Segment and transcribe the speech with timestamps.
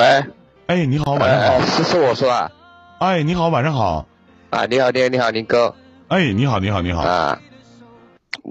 [0.00, 0.24] 喂，
[0.66, 1.60] 哎，你好，晚上好。
[1.60, 2.50] 是是我说啊。
[3.00, 4.06] 哎，你好，晚上好。
[4.48, 5.74] 啊，你好，你好，你好，林哥。
[6.08, 7.02] 哎，你好，你好，你好。
[7.02, 7.38] 啊，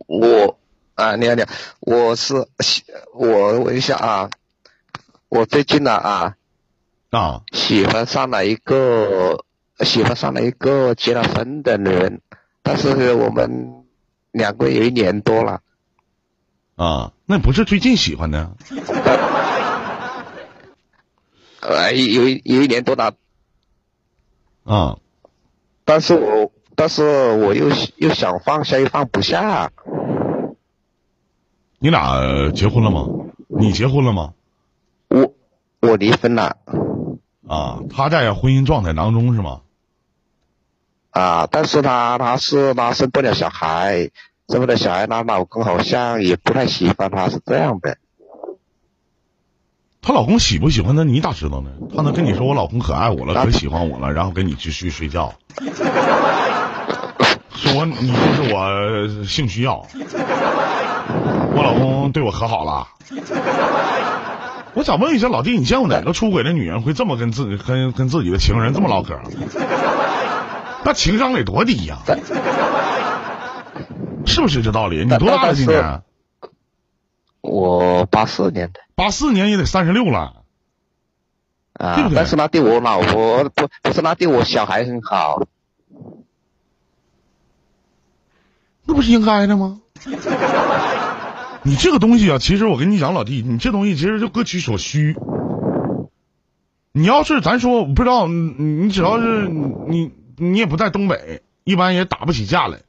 [0.06, 0.60] 我
[0.94, 1.50] 啊，你好，你好，
[1.80, 2.36] 我是
[3.16, 4.30] 我问一下啊，
[5.28, 6.36] 我最近呢啊
[7.10, 9.44] 啊喜欢上了一个
[9.80, 12.22] 喜欢上了一个结了婚的女人，
[12.62, 13.86] 但是我们
[14.30, 15.62] 两个有一年多了。
[16.76, 18.52] 啊，那不是最近喜欢的？
[21.62, 23.14] 呃，有有一年多了。
[24.64, 24.98] 啊，
[25.84, 27.04] 但是我但是
[27.38, 29.72] 我又又想放下又放不下。
[31.80, 33.08] 你俩结婚了吗？
[33.48, 34.34] 你结婚了吗？
[35.08, 35.34] 我
[35.82, 36.58] 我离婚了。
[37.48, 39.62] 啊，他在婚姻状态当中是吗？
[41.10, 44.12] 啊，但是他他是他生不了小孩，
[44.48, 47.98] 生不了小孩，他老公好像也不太喜欢他，是这样的。
[50.02, 51.70] 她老公喜不喜欢她，你咋知道呢？
[51.96, 55.34] 她能跟你说我老公可爱我了，可喜欢我了，然后跟你继续睡觉，
[57.54, 59.86] 说我你就是我性需要，
[61.56, 62.88] 我老公对我可好了。
[64.76, 69.20] 我想问一下老弟，你见过哪个出轨的女人会这么跟自己跟跟自己的情人这么唠嗑？
[70.86, 71.98] 那情商得多低呀？
[74.26, 75.04] 是不是这道理？
[75.04, 76.02] 你多大了今年？
[77.50, 78.80] 我八四年的。
[78.96, 80.44] 八四年也得三十六了，
[81.74, 82.16] 啊，对不对？
[82.16, 85.42] 但是他对我老婆不不是他对我小孩很好，
[88.86, 89.82] 那不是应该的吗？
[91.64, 95.16] 你这个东西啊，其实我跟你讲，老弟，你这东西其实就各取所需。
[96.92, 98.34] 你要是咱说，我不知道，你
[98.86, 102.80] 你只要是你你也不在东北，一般也打不起架来。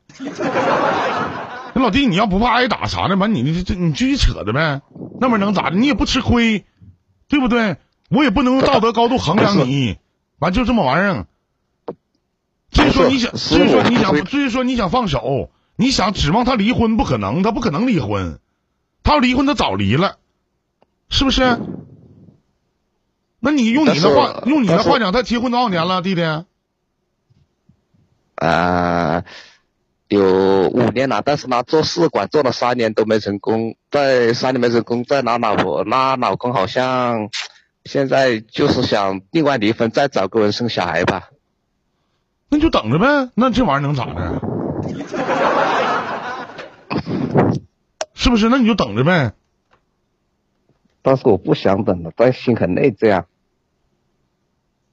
[1.81, 4.83] 那老弟，你要不怕挨打啥的，完你这你继续扯着呗，
[5.19, 5.77] 那么能咋的？
[5.77, 6.67] 你也不吃亏，
[7.27, 7.79] 对不对？
[8.11, 9.97] 我也不能用道德高度衡量你，
[10.39, 11.27] 完就这么玩意儿。
[12.71, 18.39] 至于说你想，至于说你想，至于说你想放手，你想指望他离婚，不可能，他不可能离婚。
[19.03, 20.19] 他要离婚，他早离了，
[21.09, 21.59] 是不是？
[23.41, 26.23] 那你用你的话，用你的话讲，他结婚多少年了，弟弟？
[28.35, 29.25] 啊，
[30.11, 37.31] 有五年了，但是呢，做试管做了三年都没成功，在三年没成功，在拿老婆，那老公好像
[37.85, 41.31] 现在就是想另外离婚，再找个人生小孩吧。
[42.49, 44.41] 那就等着呗，那这玩意儿能咋的？
[48.13, 48.49] 是不是？
[48.49, 49.33] 那你就等着呗。
[51.03, 52.91] 但是我不想等了，但心很累。
[52.91, 53.27] 这样，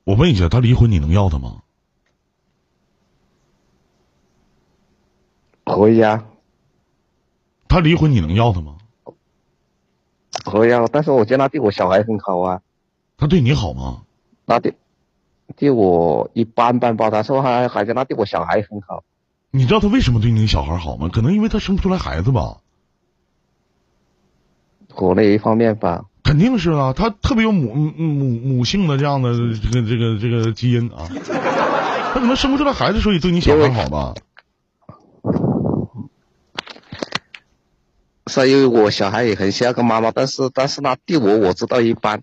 [0.03, 1.63] 我问一下，他离婚你能要他吗？
[5.77, 6.25] 可以啊。
[7.67, 8.77] 他离婚你能要他吗？
[10.43, 12.61] 可以啊，但是我觉得他对我小孩很好啊。
[13.15, 14.01] 他对你好吗？
[14.45, 14.73] 那对，
[15.55, 17.11] 对我一般般吧。
[17.11, 19.03] 他说还觉得他对我小孩很好。
[19.51, 21.09] 你知道他为什么对你小孩好吗？
[21.13, 22.57] 可能因为他生不出来孩子吧。
[24.95, 26.05] 国内一方面吧。
[26.23, 31.07] 肯定是啊，他特别有母母母性的这样的这个这个这个基因啊。
[32.13, 34.15] 他可能生不出来孩子，所以对你小孩好吧。
[38.27, 42.21] 是因为我小孩也很需要个妈妈，但是但是呢，对我我知道一般。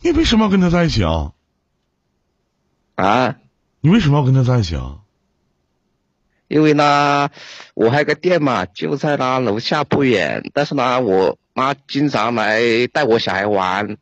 [0.00, 1.32] 你为什么要跟他在一起啊？
[2.94, 3.36] 啊？
[3.80, 4.98] 你为什么要跟他在一起啊？
[6.48, 7.30] 因为呢，
[7.74, 10.50] 我还有个店嘛，就在那楼下不远。
[10.52, 13.96] 但是呢，我妈经常来带我小孩玩。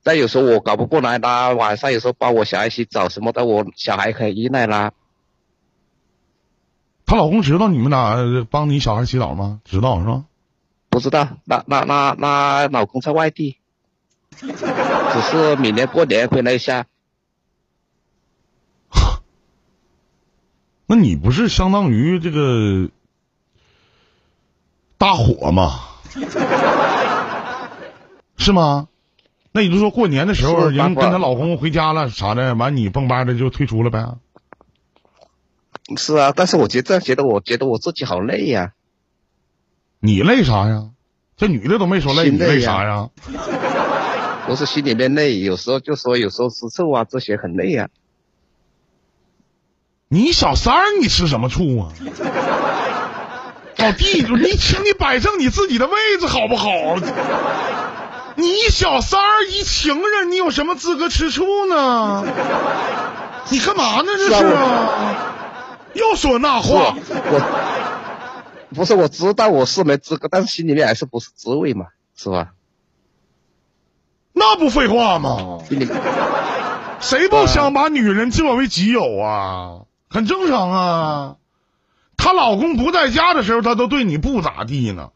[0.00, 4.92] 再有时候我搞不过来，啦晚上有时候帮我小孩洗澡什么的，我小孩很依赖啦。
[7.08, 9.60] 她老公知道你们俩帮你小孩洗澡吗？
[9.64, 10.24] 知道是吧？
[10.90, 13.56] 不知道，那那那那老公在外地，
[14.36, 16.84] 只是每年过年回来一下。
[20.86, 22.90] 那你不是相当于这个
[24.98, 25.80] 大火吗？
[28.36, 28.88] 是吗？
[29.52, 34.04] 那也就是说过年的时候，人跟她老公回家了啥的，完你蹦吧的就退出了呗？
[35.96, 38.72] 是啊，但是我觉得觉得我觉得我自己好累呀。
[40.00, 40.90] 你累啥呀？
[41.36, 43.08] 这女的都没说累，你累啥呀？
[44.46, 47.88] 不是心里面累，有时候就说有时候吃醋啊，这些很累呀。
[50.08, 51.92] 你小三儿，你吃什么醋啊？
[53.76, 56.96] 老弟， 你请你摆正你自己的位置好不好？
[58.36, 62.24] 你小三儿一情人，你有什么资格吃醋呢？
[63.50, 64.06] 你干嘛呢？
[64.16, 65.34] 这是啊？
[65.94, 66.96] 又说那话？
[66.96, 72.52] 我不是我知道我是没资格，但是心里面还是不是滋味嘛，是吧？
[74.32, 75.58] 那那不废话吗？
[77.00, 79.80] 谁不想把女人作为己有啊？
[80.08, 81.36] 很正常啊。
[82.16, 85.10] 她老公不在家的时候，她都对你不咋地呢，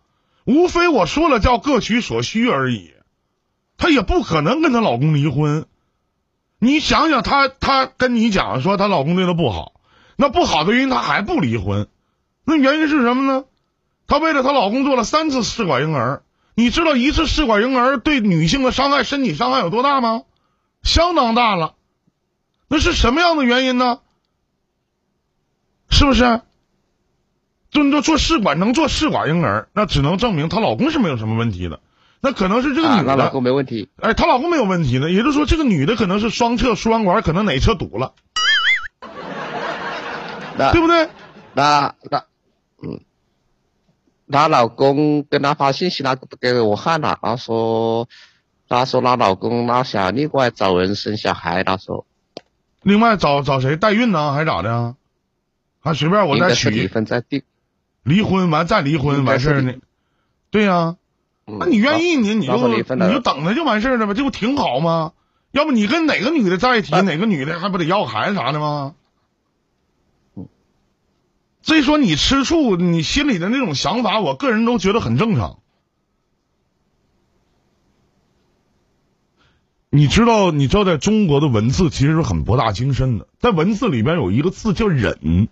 [0.44, 2.92] 无非我说了叫各取所需而已。
[3.78, 5.64] 她也不可能跟她老公离婚。
[6.58, 9.80] 你想想，她她跟你讲说她老公对她不好，
[10.16, 11.88] 那不好的原因她还不离婚，
[12.44, 13.44] 那原因是什么呢？
[14.06, 16.22] 她为了她老公做了三次试管婴儿。
[16.54, 20.22] 你知道一次试管婴儿对女性的伤害、身体伤害有多大吗？
[20.82, 21.74] 相当大了。
[22.68, 24.00] 那是什么样的原因呢？
[25.88, 26.42] 是不是？
[27.70, 31.80] 就说做试管能做试管婴儿，那只能证明她老公是没有什么问题的。
[32.20, 33.88] 那可能是这个女的，她老公没问题。
[33.96, 38.12] 哎，她老公没有问题呢，也就是说，这个女的可能是双侧输卵管可能哪侧堵了，
[40.56, 41.08] 对不对？
[41.54, 42.24] 那那
[42.82, 43.00] 嗯。
[44.30, 48.08] 她老公跟她发信息，她给我看了，她说，
[48.68, 52.06] 她说她老公那想另外找人生小孩，她说，
[52.82, 54.94] 另外找找谁代孕呢，还是咋的？
[55.80, 56.70] 还随便我再娶。
[56.70, 57.42] 离婚再定。
[58.04, 59.74] 离婚完再离婚完事儿呢？
[60.50, 60.96] 对呀，
[61.44, 65.12] 那你愿意你你就你就等着就完事儿了呗，这不挺好吗？
[65.50, 68.94] 要不你跟哪个女的在一起，哪个女的还不得要孩子啥的吗？
[71.62, 75.58] 所以说你吃醋，你心里的那种想法，我个人都觉得很正常。
[79.90, 85.48] 你知道，你知道，在中国的文字其实是很博大精深的，在文字里边有一个字叫忍，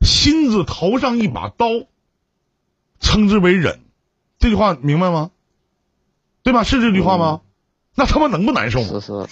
[0.00, 1.66] 心字头上一把刀，
[3.00, 3.80] 称之为忍，
[4.38, 5.30] 这句话明白吗？
[6.44, 6.62] 对吧？
[6.62, 7.40] 是这句话吗？
[7.96, 9.00] 那他妈能不难受吗？
[9.00, 9.28] 是是。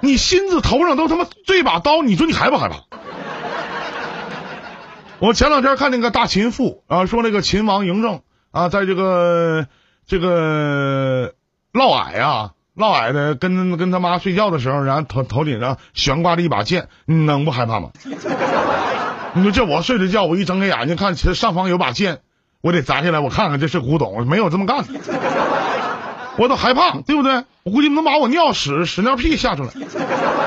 [0.00, 2.86] 你心字头上都他妈这把刀，你说你害不害怕？
[5.22, 9.68] 我前两天看那个大秦赋啊，说那个秦王嬴政啊，在这个
[10.04, 11.34] 这个
[11.70, 17.90] 嫪毐啊，嫪毐的跟跟他妈睡觉的时候，然后头头顶上悬挂着一把剑，你能不害怕吗？
[19.34, 22.18] 你说这我睡着觉，我一睁开眼睛看其实上方有把剑，
[22.60, 24.88] 我得砸下来我看看这是古董，没有这么干的，
[26.36, 27.44] 我都害怕，对不对？
[27.62, 29.70] 我估计能把我尿屎屎尿屁吓出来，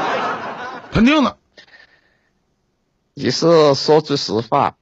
[0.92, 1.38] 肯定的。
[3.17, 4.75] 你是说句实话，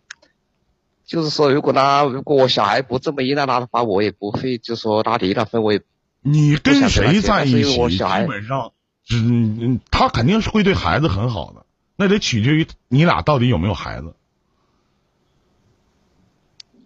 [1.06, 5.82] 就是说，如果他如果我小孩不这么依赖他的话，我也不会就说他离了婚，我也
[6.24, 8.72] 你跟谁在一起，基本上，
[9.14, 14.16] 嗯，他肯定是会对孩子很好的，那得取决于你俩到底有没有孩子。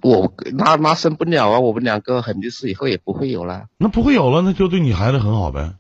[0.02, 3.68] 我那妈生不了啊，我们两个肯定是以后也不会有了。
[3.78, 5.76] 那不会有了，那就对你孩子很好呗，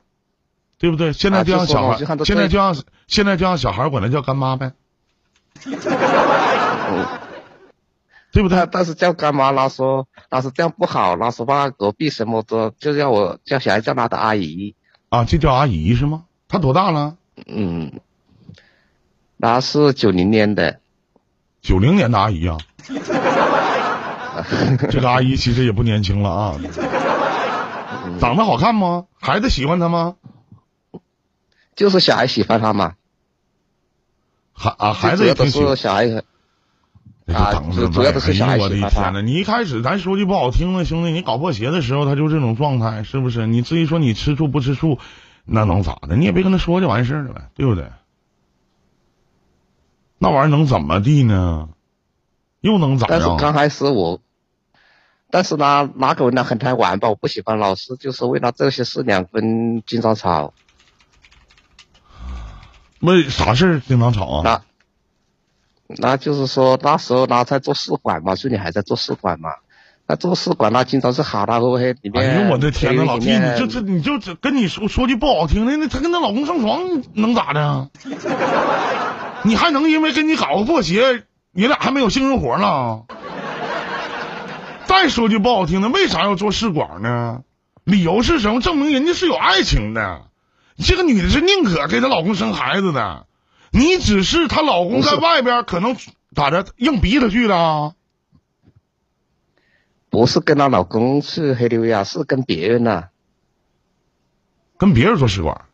[0.79, 1.11] 对不对？
[1.11, 2.75] 现在就让小孩，现在就让
[3.07, 4.71] 现在就让小孩管他叫干妈呗。
[8.31, 8.67] 对不对？
[8.71, 14.75] 但是叫干妈，她说她说这样不好，她说怕隔壁什么的，就叫我叫小孩叫她的阿姨。
[15.09, 16.23] 啊，就叫阿姨是吗？
[16.47, 17.15] 她多大了？
[17.47, 17.99] 嗯，
[19.39, 20.79] 她是九零年的。
[21.61, 22.57] 九零年的阿姨啊。
[24.91, 26.55] 这个阿姨其实也不年轻了啊。
[28.19, 29.05] 长得好看吗？
[29.19, 30.15] 孩子喜欢她吗？
[31.75, 32.93] 就是小孩喜欢她嘛。
[34.59, 36.07] 孩啊，孩子也挺喜欢小孩，
[37.31, 37.53] 啊，
[37.93, 38.57] 主要都是小孩。
[38.57, 43.45] 我的一天呐，你一开始咱说句不好听的，兄弟，你搞破鞋的时候他就这种状态，是不是？
[43.45, 44.97] 你至于说你吃醋不吃醋，
[45.45, 46.15] 那能咋的？
[46.15, 47.85] 你也别跟他说就完事儿了呗，对不对？
[50.17, 51.69] 那玩意儿能怎么地呢？
[52.61, 53.19] 又能咋样？
[53.19, 54.19] 但是刚开始我，
[55.29, 60.55] 但是呢，那个呢很贪玩吧，我不喜欢，老师就是为了这些事两个人经常吵。
[62.99, 64.63] 为啥事儿经常吵啊？
[65.87, 69.49] 那，那就是说那时候他在做试管嘛，最近还在做试管嘛。
[70.09, 72.25] 那做试管那经常是哈拉和黑里面。
[72.25, 77.89] 哎呦我的天呐，老弟，你就这你就跟你说说句不好听的，那她跟她老公上床能咋的？
[79.43, 83.03] 你还能因为跟你搞个破鞋，你俩还没有性生活呢？
[84.85, 87.41] 再说句不好听的，为啥要做试管呢？
[87.83, 88.61] 理由是什么？
[88.61, 90.21] 证明人家是有爱情的。
[90.77, 93.25] 这个女的是宁可给她老公生孩子的，
[93.71, 95.95] 你只是她老公在外边可能
[96.35, 97.95] 咋着硬逼她去的？
[100.09, 103.09] 不是跟她老公去黑溜呀，是跟别人呐。
[104.77, 105.65] 跟别人做试管？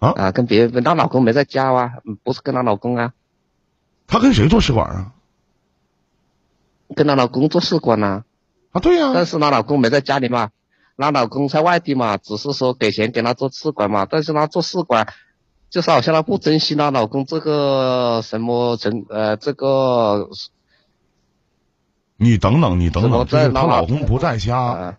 [0.00, 1.92] 啊啊，跟别人，她老公没在家啊，
[2.24, 3.12] 不是跟她老公啊。
[4.06, 5.12] 她跟谁做试管啊？
[6.96, 8.24] 跟她老公做试管呢。
[8.72, 9.12] 啊，对呀。
[9.14, 10.50] 但是她老公没在家里嘛。
[11.00, 15.12] 她老公在外地嘛，只是说给钱给她做试管嘛，但是她做试管，
[15.70, 20.28] 就是好像她不珍惜她老公这个什么成呃这个。
[22.16, 24.98] 你等等，你等等，她老公不在家，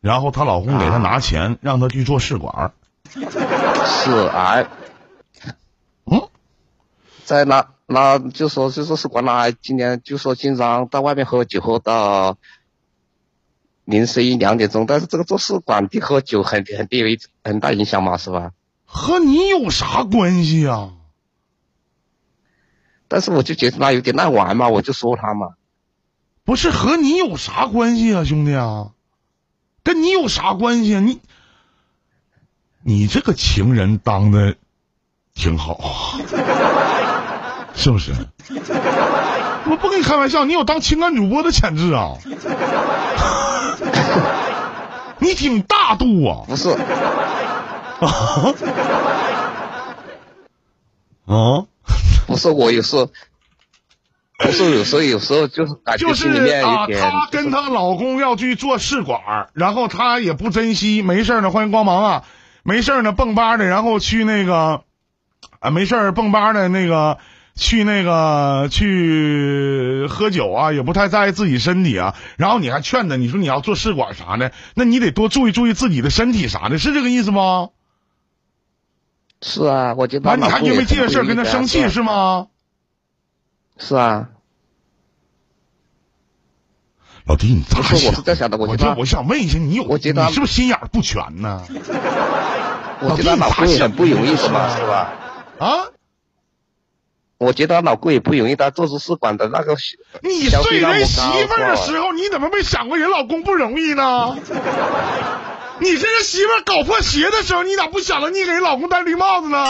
[0.00, 2.72] 然后她老公给她拿钱，让她去做试管。
[3.04, 4.68] 是啊，
[6.06, 6.28] 嗯，
[7.24, 12.36] 在那那就说就说试管那今年就说经常到外面喝酒喝到
[13.90, 17.06] 凌晨一两点钟，但是这个做试管的喝酒很很有
[17.44, 18.52] 很大影响嘛，是吧？
[18.86, 20.90] 和你有啥关系呀？
[23.08, 25.54] 但是我就觉得那有点爱玩嘛，我就说他嘛。
[26.44, 28.92] 不是和你有啥关系啊，兄弟啊，
[29.82, 31.00] 跟你有啥关系啊？
[31.00, 31.20] 你
[32.82, 34.56] 你这个情人当的
[35.34, 36.18] 挺好啊，
[37.74, 38.12] 是不是？
[39.70, 42.16] 我不跟你开玩笑，你有当情感主播的潜质啊！
[45.20, 46.44] 你挺大度啊！
[46.48, 48.54] 不是啊
[51.26, 51.64] 啊！
[52.26, 53.10] 不是我有时候，
[54.38, 57.00] 不是有时候有时候就是感觉就是心里面有啊，点。
[57.00, 62.24] 她跟她老公要去做试管，然后她也不珍惜，没事呢，欢迎光芒啊，
[62.62, 64.82] 没事呢蹦吧的，然后去那个
[65.58, 67.18] 啊没事蹦吧的那个
[67.60, 77.68] 去那个去喝酒啊，也不太在意自己身体啊，然后你还劝他，你说你要做试管啥的，那你得多注意注意自己的身体啥的，是这个意思吗？
[79.42, 80.30] 是啊，我觉得。
[80.30, 82.46] 啊你还因为这件事儿跟他生气是吗？
[83.76, 84.30] 是啊。
[87.26, 88.10] 老弟，你咋想？
[88.10, 91.62] 我是这想的我就我想问一下，你有我觉得你是不是心眼不全呢？
[93.02, 95.12] 我觉得老公也很不容易是吧，是吧？
[95.58, 95.68] 啊，
[97.40, 99.74] 我觉得他老公也不容易，他做出试管的那个
[100.22, 104.36] 你睡人媳妇儿的时候，你怎么没想过人老公不容易呢？
[105.80, 109.64] 你这个媳妇儿搞破鞋的时候，你咋不想到你给人老公戴绿帽子呢？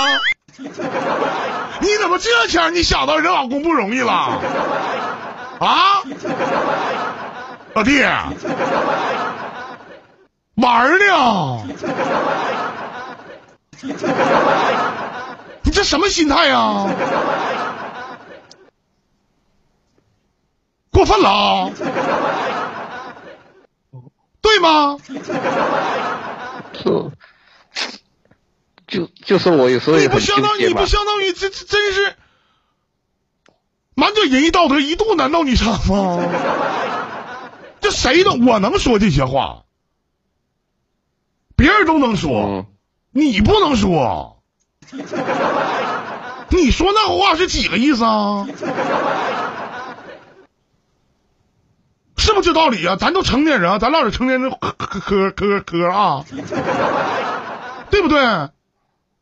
[0.58, 4.40] 你怎么这前你想到人老公不容易了？
[5.60, 6.02] 啊，
[7.74, 8.02] 老弟，
[10.56, 11.68] 玩呢？
[15.62, 16.86] 你这什么心态呀？
[20.92, 21.70] 过分了啊，
[24.42, 24.98] 对吗？
[26.72, 27.10] 是，
[28.86, 30.84] 就就是我有时候你不相当，于你不。
[30.86, 32.16] 相当于这这真是
[33.94, 36.22] 满嘴仁义道德一度难道你尝吗？
[37.80, 39.64] 这谁都我能说这些话，
[41.56, 42.66] 别人都能说，嗯，
[43.12, 44.39] 你不能说。
[46.50, 48.46] 你说那话是几个意思啊？
[52.16, 52.96] 是不是这道理啊？
[52.96, 56.24] 咱都成年人啊，咱唠点成年人嗑嗑嗑嗑嗑啊，
[57.90, 58.48] 对不对？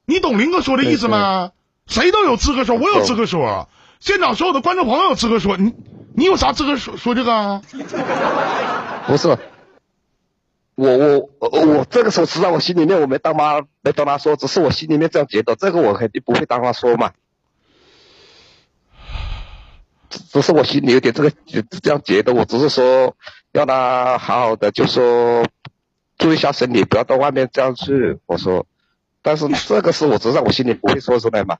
[0.07, 1.50] 你懂林哥说的意思吗？
[1.87, 3.69] 谁都有资格说，我有资格说，
[4.00, 5.75] 现场所有的观众朋友有资格说，你
[6.15, 7.62] 你有啥资格说说这个啊？
[9.07, 9.38] 不是，
[10.78, 10.97] 我
[11.40, 17.12] 我我这个时候实际上我心里面我没当妈没当他说，只是我心里面这样觉得，这个我肯定不会当他说嘛。
[20.08, 21.32] 只是我心里有点这个
[21.82, 23.16] 这样觉得，我只是说
[23.50, 25.44] 让他好好的，就说
[26.16, 28.20] 注意一下身体，不要到外面这样去。
[28.26, 28.64] 我说，
[29.20, 31.58] 但是这个事我知道，我心里不会说出来嘛。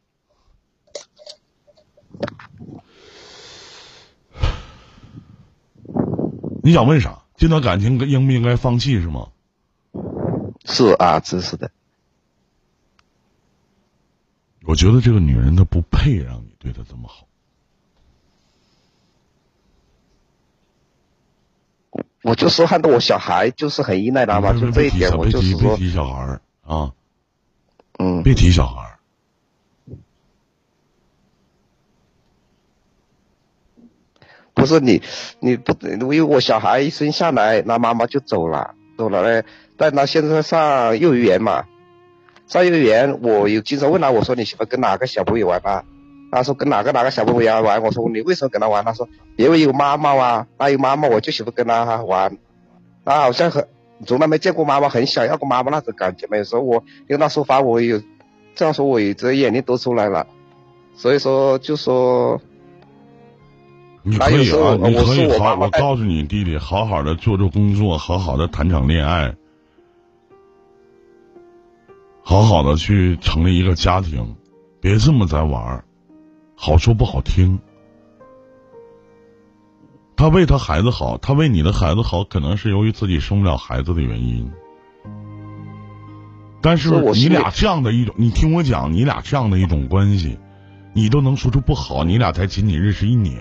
[6.62, 7.25] 你想问啥？
[7.38, 9.28] 这段感情应不应该放弃是吗？
[10.66, 11.71] 是啊，真是的。
[14.64, 17.26] 我觉得这个女人她不配让你对她这么好。
[22.23, 26.92] 我就说看到我小孩就是很依赖他嘛，就这一点我就是说，提别提小孩儿啊，
[27.99, 28.88] 嗯，别提小孩儿。
[34.59, 35.00] 不是你，
[35.38, 39.45] 你不，因为我小孩一生下来，那妈妈就走了，走了嘞。
[39.77, 41.65] 但他现在上幼儿园嘛，
[42.49, 45.85] 上幼儿园，我有经常问他，我说你喜欢跟哪个小朋友玩啊？
[46.33, 47.81] 他说跟哪个哪个小朋友玩。
[47.81, 48.85] 我说你为什么跟他玩？
[48.85, 52.37] 他说因为有妈妈啊，他有妈妈，我就喜欢跟他玩。
[53.05, 53.65] 他好像很
[54.05, 56.37] 从来没见过妈妈，很想要过妈妈那种感觉嘛。
[56.37, 58.03] 有时候我跟他说话，我有
[58.57, 60.27] 这样说，我有这眼泪都出来了。
[60.97, 62.43] 所以说，就说。
[64.09, 69.35] 你可以啊，你可以好，我告诉你弟弟，好好的做做工作，好好的谈场恋爱，
[72.23, 74.35] 好好的去成立一个家庭，
[74.81, 75.85] 别这么在玩儿，
[76.57, 77.59] 好说不好听。
[80.17, 84.50] 他为他孩子好，他为你的孩子好，可能是由于自己生不了孩子的原因。
[86.62, 90.38] 但是你俩这样的一种，你听我讲，你俩这样的一种关系，
[90.95, 93.37] 你都能说出不好，你俩才仅仅认识一年，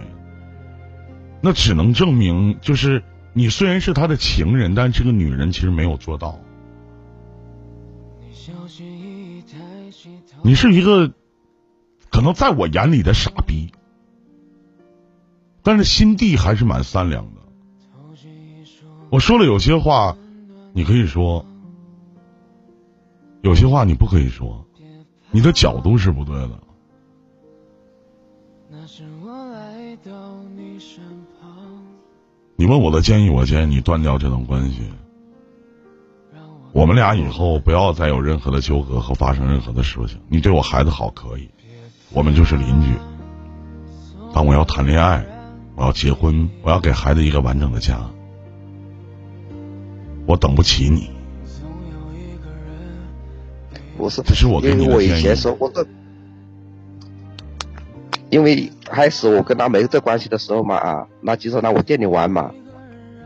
[1.41, 3.03] 那只能证明就是
[3.33, 6.39] 你虽然是他的情人，但这个女人其实没有做到。
[10.43, 11.13] 你是一个
[12.09, 13.71] 可能在我眼里的傻逼，
[15.61, 17.41] 但是心地还是蛮善良的。
[19.09, 20.17] 我说了有些话，
[20.73, 21.45] 你可以说；
[23.41, 24.65] 有些话你不可以说，
[25.31, 26.59] 你的角度是不对的。
[32.57, 34.81] 你问我的建议，我建议你断掉这段关系。
[36.73, 40.19] 我们俩以后不要再有任何的纠葛和发生任何的事情。
[40.27, 41.49] 你对我孩子好可以，
[42.11, 42.89] 我们就是邻居。
[44.33, 45.25] 但我要谈恋爱，
[45.75, 47.97] 我要结婚，我要给孩子一个完整的家。
[50.25, 51.09] 我等不起你。
[53.97, 55.87] 不是，这是我因为我以前说过的，
[58.29, 62.51] 因为开始我跟他没这关系的时候嘛啊，那经常来我店里玩嘛。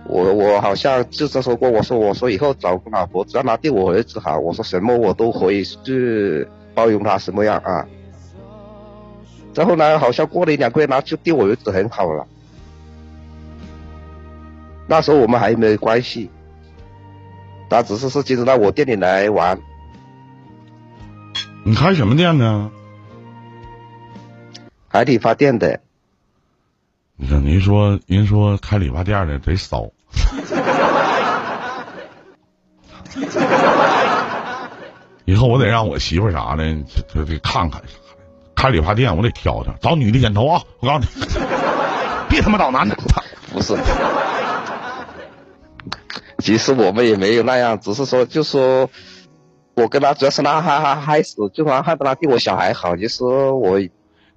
[0.06, 7.86] 我我好像就是说过，我说我说以后找个老婆，只要他对我儿子好，我说什么我都可以去包容他什么样啊。
[9.54, 12.26] 然后呢，好像过了一两个月，他就对我儿子很好了。
[14.88, 16.30] 那时候我们还没关系，
[17.70, 19.58] 他只是是经常到我店里来玩。
[21.64, 22.72] 你开什么店呢？
[24.92, 25.80] 开理发店的。
[27.16, 29.90] 你看，您说，您说开理发店的贼骚。
[35.24, 36.64] 以后我得让我媳妇啥的，
[37.14, 37.94] 得得看看啥的。
[38.54, 40.62] 开理发店我得挑挑，找女的剪头啊！
[40.82, 41.26] 我告诉你，
[42.28, 42.98] 别他妈找男的。
[43.54, 43.78] 不是，
[46.40, 48.90] 其实我们也没有那样，只是说，就说
[49.74, 53.80] 我跟他主要是那还还还是，就说害怕他对我小孩好，就是我。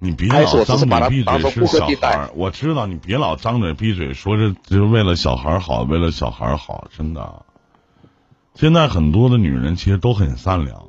[0.05, 7.43] 你别老张嘴闭嘴是小孩我知道你别老张嘴闭嘴说这就是为了小孩好，为了小孩好，真的。
[8.53, 10.85] 现在很多的女人其实都很善良。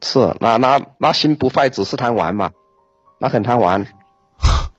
[0.00, 2.52] 是，那那那心不坏，只是贪玩嘛，
[3.18, 3.84] 那很贪玩。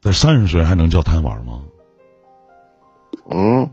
[0.00, 1.64] 在三十岁还能叫贪玩吗？
[3.28, 3.68] 嗯。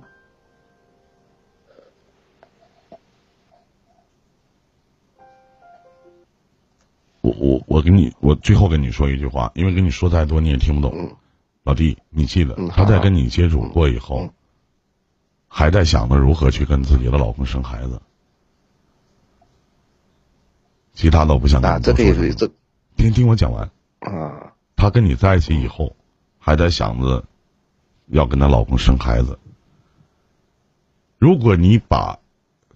[7.38, 11.18] 我我跟你，我最后跟你说一句话，因为跟你说再多你也听不懂。
[11.64, 14.30] 老弟，你记得，他在跟你接触过以后，
[15.48, 18.02] 还在想着如何去跟自己的老公生孩子，
[20.94, 21.94] 其他的我不想跟你说。
[21.94, 22.52] 这个这，
[22.98, 23.70] 听听我讲完。
[24.00, 24.54] 啊。
[24.76, 25.96] 他跟你在一起以后，
[26.38, 27.24] 还在想着
[28.08, 29.40] 要跟他老公生孩子。
[31.18, 32.20] 如果你把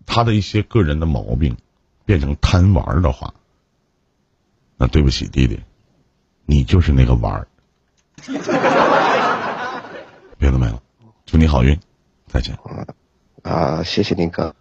[0.05, 1.57] 他的一些个人的毛病
[2.05, 3.33] 变成贪玩的话，
[4.77, 5.59] 那对不起，弟弟，
[6.45, 7.47] 你就是那个玩儿。
[10.37, 10.81] 别的没了，
[11.25, 11.79] 祝你好运，
[12.27, 12.55] 再见。
[13.43, 14.55] 啊，谢谢林哥。